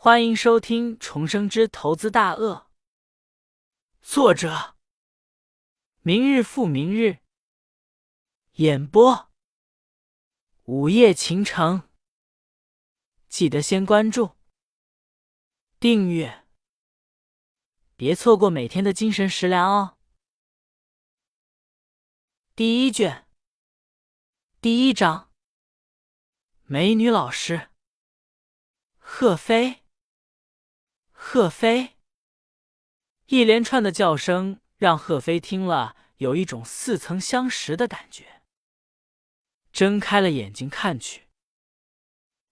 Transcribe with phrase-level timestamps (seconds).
[0.00, 2.54] 欢迎收听《重生之投资大鳄》，
[4.00, 4.76] 作者：
[6.02, 7.18] 明日复明日，
[8.52, 9.28] 演播：
[10.66, 11.90] 午夜情城。
[13.28, 14.36] 记得先关注、
[15.80, 16.46] 订阅，
[17.96, 19.98] 别错过每天的精神食粮哦。
[22.54, 23.26] 第一卷，
[24.60, 25.32] 第一章，
[26.66, 27.70] 美女老师，
[29.00, 29.82] 贺飞。
[31.20, 31.98] 贺飞，
[33.26, 38.42] 一连串的叫声让贺飞听了有一种似曾相识的感觉。
[39.72, 41.26] 睁开了眼睛看去，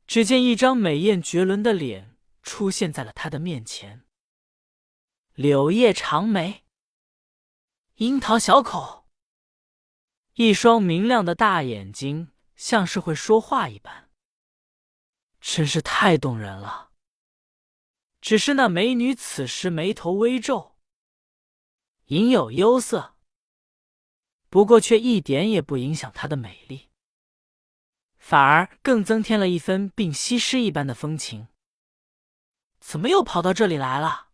[0.06, 4.04] 只见一张美艳绝伦的脸出现在了他的面前。
[5.34, 6.64] 柳叶长眉，
[7.94, 9.08] 樱桃小口，
[10.34, 14.10] 一双明亮的大眼睛像是会说话一般，
[15.40, 16.85] 真是太动人了。
[18.26, 20.76] 只是那美女此时眉头微皱，
[22.06, 23.14] 隐有忧色，
[24.48, 26.90] 不过却一点也不影响她的美丽，
[28.18, 31.46] 反而更增添了一分病西施一般的风情。
[32.80, 34.30] 怎么又跑到这里来了？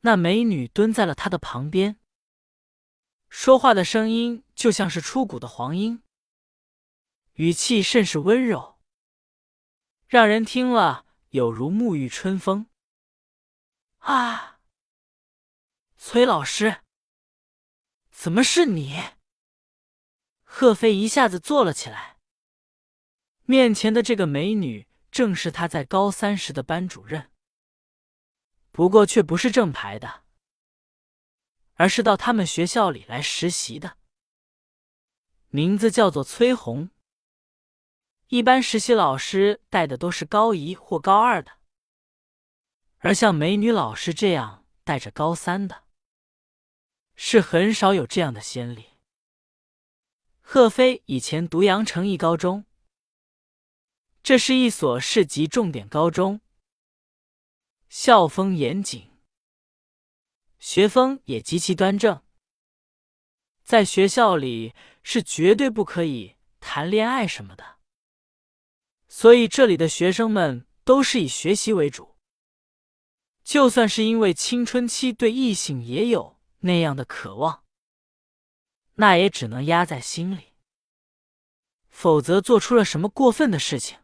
[0.00, 2.00] 那美女蹲在了他的旁边，
[3.28, 6.02] 说话的声音就像是出谷的黄莺，
[7.34, 8.80] 语气甚是温柔，
[10.08, 11.05] 让人听了。
[11.36, 12.70] 有如沐浴春风
[13.98, 14.58] 啊！
[15.98, 16.82] 崔老师，
[18.10, 18.98] 怎么是你？
[20.44, 22.16] 贺飞一下子坐了起来。
[23.44, 27.30] 面前的这个美女正是他在高三时的班主任，
[28.72, 30.24] 不过却不是正牌的，
[31.74, 33.98] 而是到他们学校里来实习的，
[35.48, 36.88] 名字叫做崔红。
[38.28, 41.52] 一般实习老师带的都是高一或高二的，
[42.98, 45.84] 而像美女老师这样带着高三的，
[47.14, 48.86] 是很少有这样的先例。
[50.40, 52.64] 贺飞以前读阳城一高中，
[54.24, 56.40] 这是一所市级重点高中，
[57.88, 59.12] 校风严谨，
[60.58, 62.24] 学风也极其端正，
[63.62, 67.75] 在学校里是绝对不可以谈恋爱什么的。
[69.18, 72.18] 所以，这里的学生们都是以学习为主。
[73.42, 77.64] 就算是因为青春期对异性也有那样的渴望，
[78.96, 80.52] 那也只能压在心里。
[81.88, 83.98] 否则，做出了什么过分的事情，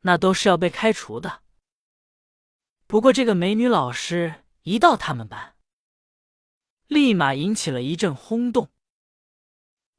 [0.00, 1.42] 那都是要被开除的。
[2.86, 5.54] 不过，这个美女老师一到他们班，
[6.86, 8.70] 立马引起了一阵轰动，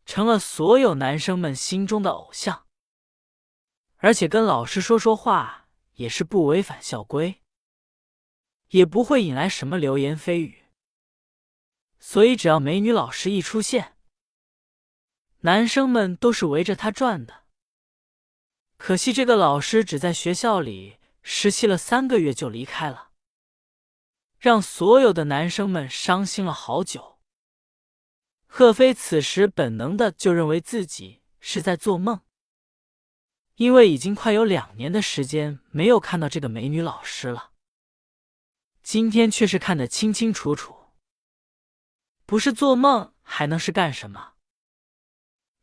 [0.04, 2.67] 成了所有男生们心中的偶像。
[3.98, 7.42] 而且跟老师说说话也是不违反校规，
[8.70, 10.66] 也不会引来什么流言蜚语。
[12.00, 13.98] 所以只要美女老师一出现，
[15.40, 17.46] 男生们都是围着她转的。
[18.78, 23.10] 可惜这个老师只在学校里实习了三个月就离开了，
[24.38, 27.18] 让所有的男生们伤心了好久。
[28.46, 32.22] 贺飞此时本能的就认为自己是在做梦。
[33.58, 37.54] 因为已经快有两年的时间没有看到这个美女老师了，
[38.84, 40.76] 今天却是看得清清楚楚，
[42.28, 44.34] 不是做梦还能是干什么？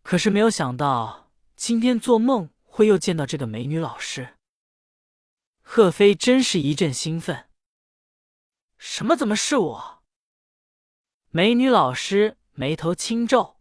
[0.03, 4.35] 可是没有想到今天做梦会又见到这个美女老师，
[5.63, 7.49] 贺飞真是一阵兴奋。
[8.77, 9.15] 什么？
[9.15, 10.03] 怎么是我？
[11.31, 13.54] 美女老师眉头轻皱。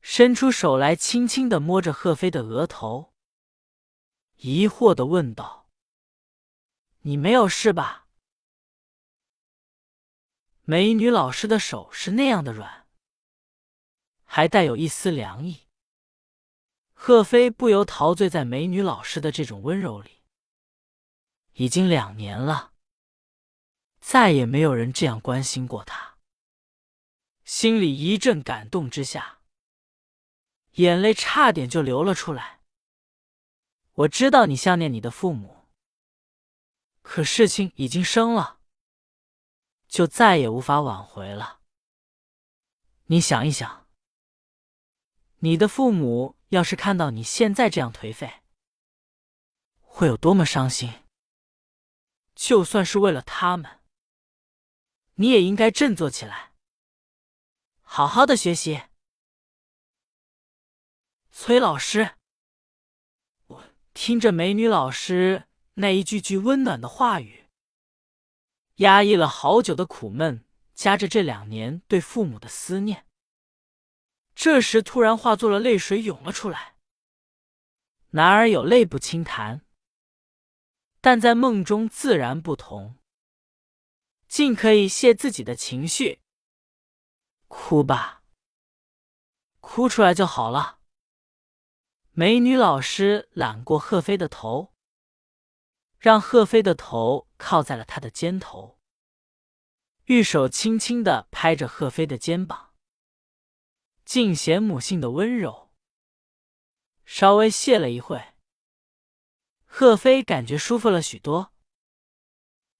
[0.00, 3.12] 伸出手来，轻轻的摸着贺飞的额头，
[4.36, 5.68] 疑惑的问道
[7.02, 8.08] ：“你没有事吧？”
[10.64, 12.86] 美女老师的手是那样的软，
[14.24, 15.66] 还带有一丝凉意。
[16.92, 20.22] 贺飞不由陶醉在美女老师的这种温柔里。
[21.54, 22.72] 已经两年了，
[24.00, 26.18] 再也没有人这样关心过他，
[27.44, 29.39] 心里一阵感动之下。
[30.72, 32.60] 眼泪差点就流了出来。
[33.92, 35.66] 我知道你想念你的父母，
[37.02, 38.60] 可事情已经生了，
[39.88, 41.60] 就再也无法挽回了。
[43.06, 43.88] 你想一想，
[45.38, 48.42] 你的父母要是看到你现在这样颓废，
[49.80, 51.02] 会有多么伤心？
[52.34, 53.80] 就算是为了他们，
[55.16, 56.52] 你也应该振作起来，
[57.82, 58.84] 好好的学习。
[61.42, 62.16] 崔老师，
[63.46, 63.64] 我
[63.94, 67.46] 听着美女老师那一句句温暖的话语。
[68.74, 70.44] 压抑了好久的苦闷，
[70.74, 73.06] 夹着这两年对父母的思念，
[74.34, 76.76] 这时突然化作了泪水涌了出来。
[78.10, 79.64] 男儿有泪不轻弹，
[81.00, 82.98] 但在梦中自然不同，
[84.28, 86.20] 尽可以泄自己的情绪。
[87.48, 88.24] 哭吧，
[89.60, 90.79] 哭出来就好了。
[92.12, 94.74] 美女老师揽过贺飞的头，
[95.96, 98.80] 让贺飞的头靠在了他的肩头，
[100.06, 102.74] 玉手轻轻的拍着贺飞的肩膀，
[104.04, 105.70] 尽显母性的温柔。
[107.04, 108.34] 稍微歇了一会，
[109.64, 111.52] 贺飞感觉舒服了许多。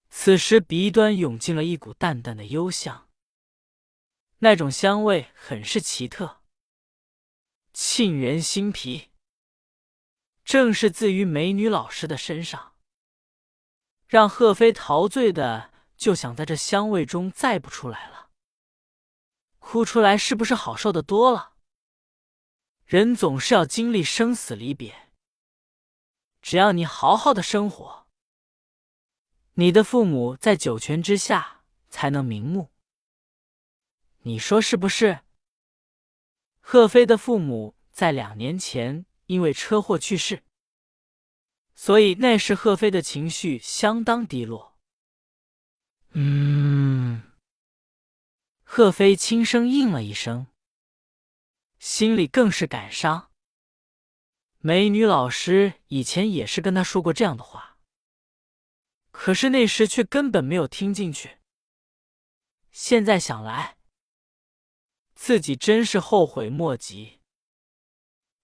[0.09, 3.09] 此时鼻端涌进了一股淡淡的幽香，
[4.39, 6.41] 那种香味很是奇特，
[7.73, 9.10] 沁人心脾。
[10.43, 12.73] 正是自于美女老师的身上，
[14.07, 18.29] 让贺飞陶醉的就想在这香味中再不出来了。
[19.59, 21.53] 哭出来是不是好受的多了？
[22.85, 25.13] 人总是要经历生死离别，
[26.41, 28.07] 只要你好好的生活，
[29.53, 32.71] 你的父母在九泉之下才能瞑目。
[34.23, 35.21] 你说是不是？
[36.59, 39.05] 贺飞的父母在两年前。
[39.31, 40.43] 因为车祸去世，
[41.73, 44.77] 所以那时贺飞的情绪相当低落。
[46.09, 47.31] 嗯，
[48.63, 50.47] 贺飞轻声应了一声，
[51.79, 53.31] 心里更是感伤。
[54.57, 57.77] 美女老师以前也是跟他说过这样的话，
[59.11, 61.37] 可是那时却根本没有听进去。
[62.69, 63.77] 现在想来，
[65.15, 67.20] 自己真是后悔莫及。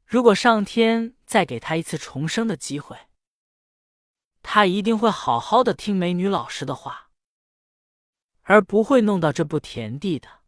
[0.07, 3.09] 如果上天再给他一次重生的机会，
[4.41, 7.11] 他一定会好好的听美女老师的话，
[8.43, 10.43] 而不会弄到这步田地的。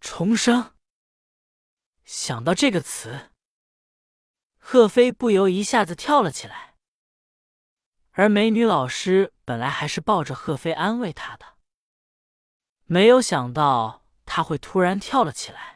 [0.00, 0.74] 重生，
[2.04, 3.30] 想到这个词，
[4.58, 6.74] 贺飞不由一下子跳了起来。
[8.10, 11.54] 而美女老师本来还是抱着贺飞安慰他的，
[12.86, 15.73] 没有想到他会突然跳了起来。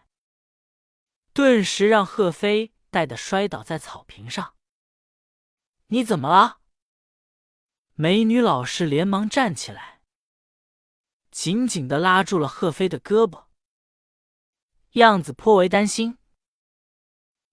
[1.38, 4.56] 顿时让贺飞带的摔倒在草坪上。
[5.86, 6.62] 你怎么了？
[7.94, 10.02] 美女老师连忙站起来，
[11.30, 13.46] 紧紧的拉住了贺飞的胳膊，
[14.94, 16.18] 样子颇为担心。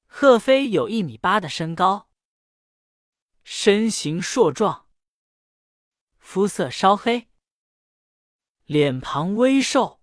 [0.08, 2.10] 贺飞有一米八的身高，
[3.44, 4.90] 身形硕壮，
[6.18, 7.30] 肤色稍黑，
[8.64, 10.02] 脸庞微瘦，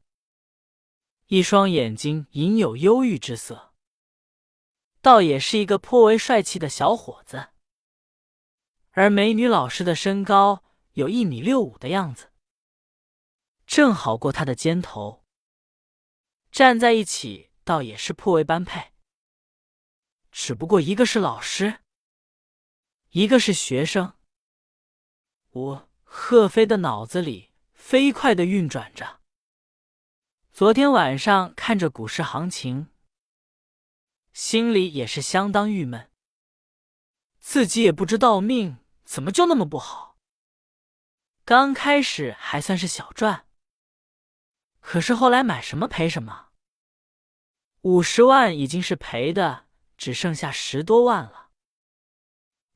[1.26, 3.71] 一双眼睛隐有忧郁之色。
[5.02, 7.48] 倒也是一个颇为帅气的小伙子，
[8.92, 10.62] 而美女老师的身高
[10.92, 12.30] 有一米六五的样子，
[13.66, 15.24] 正好过他的肩头，
[16.52, 18.92] 站在一起倒也是颇为般配。
[20.30, 21.80] 只不过一个是老师，
[23.10, 24.14] 一个是学生。
[25.50, 29.20] 我贺飞的脑子里飞快的运转着，
[30.52, 32.91] 昨天晚上看着股市行情。
[34.32, 36.10] 心里也是相当郁闷，
[37.38, 40.18] 自己也不知道命怎么就那么不好。
[41.44, 43.46] 刚开始还算是小赚，
[44.80, 46.50] 可是后来买什么赔什么，
[47.82, 49.66] 五十万已经是赔的，
[49.96, 51.50] 只剩下十多万了。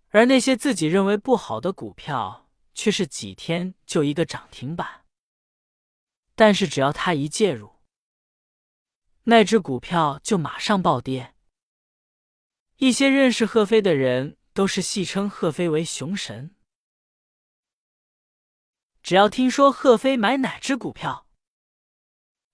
[0.09, 5.07] 而那些自己认为不好的股票，却是几天就一个涨停板。
[6.35, 7.77] 但是只要他一介入，
[9.25, 11.36] 那只股票就马上暴跌。
[12.77, 16.55] 一些认识贺飞的人都是戏称贺飞为“熊神”。
[19.03, 21.27] 只要听说贺飞买哪只股票，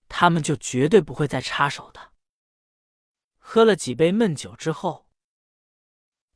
[0.08, 2.12] 他们就绝对不会再插手的。
[3.38, 5.08] 喝了几杯闷酒之后，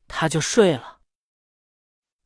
[0.07, 1.01] 他就睡了。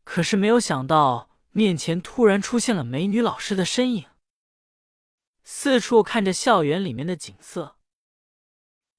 [0.03, 4.10] 可是没有想到，面前突然出现了美女老师的身影。
[5.44, 7.77] 四处看着校园里面的景色，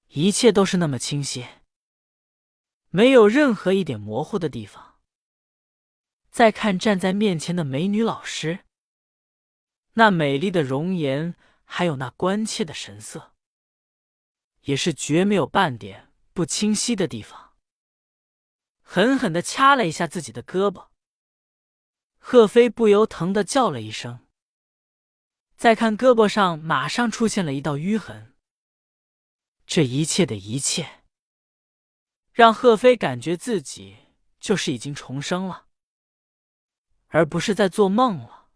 [0.08, 1.46] 一切都是那么清晰。
[2.94, 5.00] 没有任何一点模糊的地方。
[6.30, 8.66] 再看站在面前的美女老师，
[9.94, 11.34] 那美丽的容颜，
[11.64, 13.32] 还有那关切的神色，
[14.62, 17.54] 也是绝没有半点不清晰的地方。
[18.82, 20.88] 狠狠的掐了一下自己的胳膊，
[22.18, 24.26] 贺飞不由疼的叫了一声。
[25.56, 28.34] 再看胳膊上，马上出现了一道淤痕。
[29.66, 31.01] 这一切的一切。
[32.32, 33.98] 让贺飞感觉自己
[34.40, 35.68] 就是已经重生了。
[37.08, 38.48] 而不是在做梦了。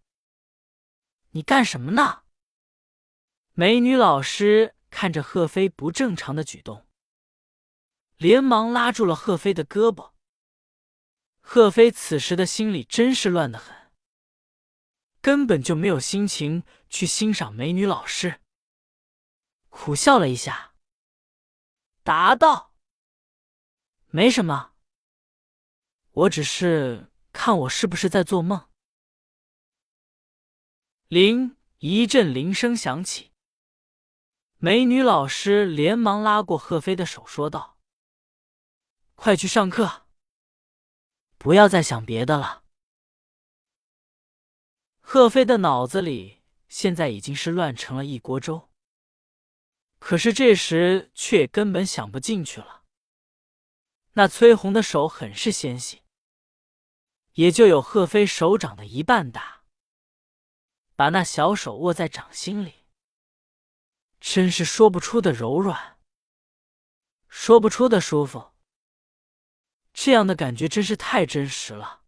[1.32, 2.22] 你干什么呢？
[3.52, 6.86] 美女老师看着贺飞不正常的举动，
[8.16, 10.12] 连忙拉住了贺飞的胳膊。
[11.40, 13.92] 贺飞此时的心里真是乱得很，
[15.20, 18.40] 根本就没有心情去欣赏美女老师，
[19.68, 20.74] 苦笑了一下，
[22.02, 22.74] 答道
[24.08, 24.72] ：“没什么，
[26.10, 28.68] 我只是看我是不是在做梦。”
[31.08, 33.32] 铃一阵铃声响起，
[34.58, 37.78] 美女老师连忙拉过贺飞的手，说道
[39.14, 40.06] ：“快去上课。”
[41.38, 42.64] 不要再想别的了。
[45.00, 48.70] 贺飞的脑子里现在已经是乱成了一锅粥，
[50.00, 52.85] 可是这时却根本想不进去了。
[54.18, 56.02] 那崔红的手很是纤细，
[57.34, 59.64] 也就有贺飞手掌的一半大，
[60.94, 62.86] 把那小手握在掌心里，
[64.18, 65.98] 真是说不出的柔软，
[67.28, 68.54] 说不出的舒服。
[69.92, 72.02] 这样的感觉真是太真实了，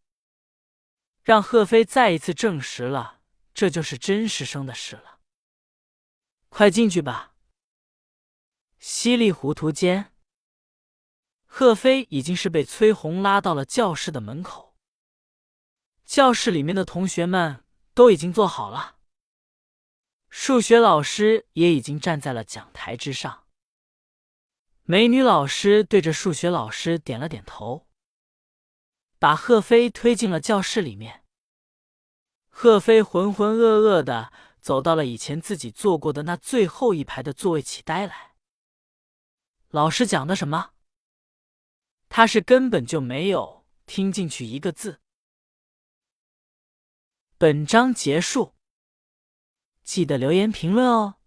[1.23, 3.21] 让贺飞再一次证实了
[3.53, 5.21] 这就是真实生的事了。
[6.49, 7.35] 快进去吧！
[8.79, 10.15] 稀里糊涂间，
[11.51, 14.77] 贺飞已经是被崔红拉到了教室的门口。
[16.05, 17.65] 教室里面的同学们
[17.95, 18.99] 都已经坐好了，
[20.29, 23.47] 数学老师也已经站在了讲台之上。
[24.85, 27.89] 美女老师对着数学老师点了点头，
[29.19, 31.25] 把贺飞推进了教室里面。
[32.49, 38.35] 贺飞浑浑噩噩的走到了以前自己坐过的那最后一排的座位，起呆来。
[39.69, 40.71] 老师讲的什么？
[42.09, 45.01] 他是根本就没有听进去一个字。
[47.37, 48.55] 本章结束，
[49.83, 51.18] 记得留言评论哦。